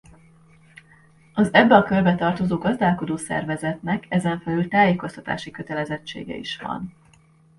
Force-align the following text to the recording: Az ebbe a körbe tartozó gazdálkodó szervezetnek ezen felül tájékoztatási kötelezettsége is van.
Az 1.33 1.53
ebbe 1.53 1.75
a 1.75 1.83
körbe 1.83 2.15
tartozó 2.15 2.57
gazdálkodó 2.57 3.17
szervezetnek 3.17 4.05
ezen 4.09 4.39
felül 4.39 4.67
tájékoztatási 4.67 5.51
kötelezettsége 5.51 6.35
is 6.35 6.57
van. 6.57 6.93